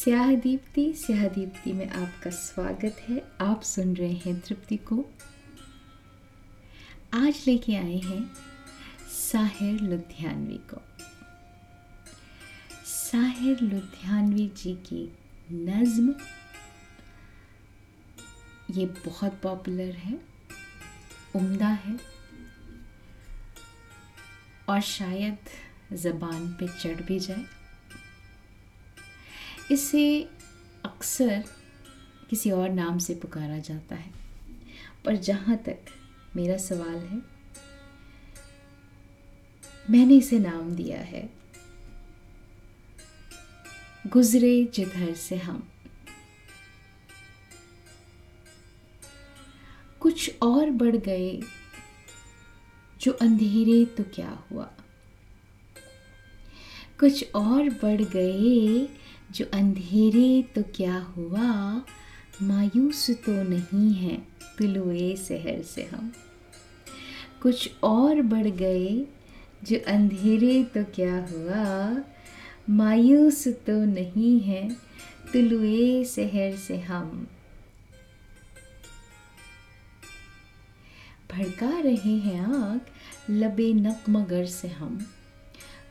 स्याह 0.00 0.34
दीप्ति 0.34 0.92
स्याह 0.96 1.28
दीप्ति 1.28 1.72
में 1.72 1.90
आपका 1.90 2.30
स्वागत 2.30 2.96
है। 3.08 3.22
आप 3.40 3.62
सुन 3.62 3.96
रहे 3.96 4.12
हैं 4.12 4.40
तृप्ति 4.40 4.76
को। 4.76 5.04
आज 7.14 7.44
लेके 7.46 7.76
आए 7.76 7.96
हैं 7.96 8.30
साहिर 9.10 9.80
लुधियानवी 9.80 10.58
को। 10.70 10.80
साहिर 12.86 13.60
लुधियानवी 13.60 14.48
जी 14.48 14.74
की 14.74 15.04
नज्म, 15.52 16.14
ये 18.70 18.86
बहुत 18.86 19.40
पॉपुलर 19.42 19.94
है, 19.94 20.20
उम्दा 21.36 21.68
है, 21.68 21.98
और 24.68 24.80
शायद 24.80 25.38
ज़बान 25.92 26.52
पे 26.52 26.68
चढ़ 26.68 27.02
भी 27.02 27.18
जाए। 27.18 27.59
इसे 29.70 30.28
अक्सर 30.84 31.44
किसी 32.30 32.50
और 32.50 32.70
नाम 32.70 32.98
से 32.98 33.14
पुकारा 33.14 33.58
जाता 33.58 33.94
है। 33.94 34.12
पर 35.04 35.16
जहाँ 35.16 35.56
तक 35.56 35.78
मेरा 36.36 36.56
सवाल 36.56 36.96
है, 36.96 37.22
मैंने 39.90 40.14
इसे 40.14 40.38
नाम 40.38 40.70
दिया 40.70 41.00
है। 41.00 41.30
गुजरे 44.06 44.64
जिधर 44.64 45.14
से 45.14 45.36
हम। 45.36 45.68
कुछ 50.00 50.30
और 50.42 50.70
बढ़ 50.70 50.96
गए 50.96 51.42
जो 53.00 53.12
अंधेरे 53.12 53.84
तो 53.84 54.04
क्या 54.14 54.44
हुआ? 54.52 54.70
कुछ 57.00 57.34
और 57.34 57.70
बढ़ 57.70 58.02
गए 58.02 58.88
जो 59.32 59.44
अंधेरे 59.54 60.42
तो 60.42 60.62
क्या 60.62 60.98
हुआ, 60.98 61.82
मायूस 62.42 63.10
तो 63.10 63.42
नहीं 63.42 63.94
है 63.94 64.16
तुलुए 64.58 65.16
शहर 65.16 65.62
से 65.62 65.84
हम। 65.84 66.12
कुछ 67.42 67.70
और 67.82 68.22
बढ़ 68.22 68.46
गए, 68.46 69.06
जो 69.64 69.78
अंधेरे 69.86 70.64
तो 70.64 70.84
क्या 70.84 71.14
हुआ, 71.14 71.96
मायूस 72.70 73.48
तो 73.48 73.84
नहीं 73.84 74.40
है 74.40 74.76
तुलुए 75.32 76.04
शहर 76.04 76.56
से 76.56 76.80
हम। 76.80 77.26
भड़का 81.32 81.78
रहे 81.78 82.16
हैं 82.18 82.40
आग, 82.40 82.80
लबे 83.30 83.72
नकमगर 83.72 84.46
से 84.46 84.68
हम। 84.68 85.06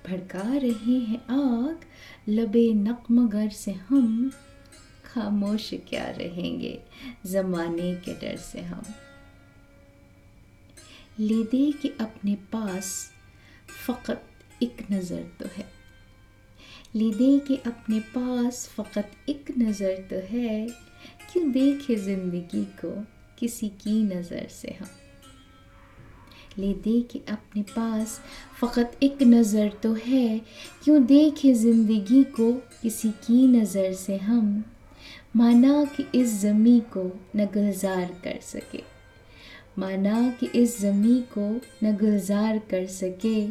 भड़का 0.07 0.43
रहे 0.55 0.97
हैं 0.99 1.19
आग, 1.29 1.85
लबे 2.29 2.73
नकम 2.73 3.27
गर 3.27 3.49
से 3.49 3.71
हम, 3.71 4.31
खामोश 5.05 5.69
क्या 5.89 6.03
रहेंगे 6.09 6.79
ज़माने 7.25 7.93
के 7.95 8.13
डर 8.13 8.37
से 8.37 8.61
हम। 8.61 8.83
ले 11.19 11.43
दे 11.43 11.71
कि 11.71 11.91
अपने 12.01 12.35
पास 12.51 12.91
फ़कत 13.85 14.63
एक 14.63 14.85
नज़र 14.91 15.25
तो 15.39 15.49
है। 15.57 15.65
ले 16.95 17.11
दे 17.13 17.37
कि 17.39 17.55
अपने 17.67 17.99
पास 18.15 18.67
फ़कत 18.67 19.11
एक 19.29 19.51
नज़र 19.57 19.95
तो 20.09 20.19
है, 20.29 20.67
क्यों 21.31 21.51
देखे 21.51 21.95
ज़िंदगी 21.95 22.63
को 22.79 22.95
किसी 23.39 23.69
की 23.81 24.01
नज़र 24.03 24.47
से 24.51 24.77
हम। 24.81 24.87
ले 26.59 26.73
दे 26.73 26.99
कि 27.01 27.21
अपने 27.29 27.61
पास। 27.69 28.19
फ़कत 28.59 28.97
एक 29.03 29.23
नज़र 29.23 29.71
तो 29.83 29.93
है, 30.05 30.41
क्यों 30.83 31.03
देखे 31.05 31.53
ज़िंदगी 31.53 32.23
को 32.23 32.51
किसी 32.81 33.09
की 33.09 33.47
नज़र 33.47 33.93
से 33.93 34.17
हम? 34.17 34.63
माना 35.35 35.83
कि 35.85 36.05
इस 36.15 36.39
ज़मी 36.41 36.79
को 36.93 37.03
न 37.35 37.45
गुलजार 37.45 38.05
कर 38.23 38.39
सके। 38.43 38.83
माना 39.77 40.29
कि 40.39 40.45
इस 40.55 40.79
ज़मी 40.81 41.19
को 41.37 41.49
न 41.83 41.95
गुलजार 41.97 42.57
कर 42.69 42.85
सके। 42.85 43.47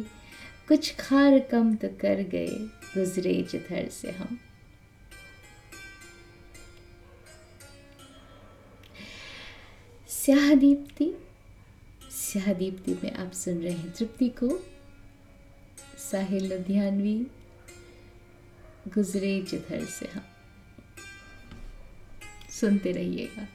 कुछ 0.67 0.95
खार 0.95 1.39
कम 1.51 1.73
तो 1.75 1.87
कर 2.01 2.21
गए 2.23 2.47
गुजरे 2.93 3.33
जिधर 3.51 3.87
से 3.91 4.11
हम। 4.11 4.37
स्याह 10.09 10.53
दीप्ति 10.55 11.05
स्याह 12.29 12.53
दीप्ति 12.53 12.93
में 13.03 13.13
आप 13.13 13.31
सुन 13.31 13.57
रहे 13.57 13.73
हैं 13.73 13.93
तृप्ति 13.93 14.29
को। 14.29 14.65
साहिल 16.11 16.53
लुधियानवी 16.53 17.27
गुजरे 18.87 19.41
जिधर 19.41 19.85
से। 19.85 20.05
हम 20.05 20.21
सुनते 22.49 22.91
रहिएगा। 22.91 23.47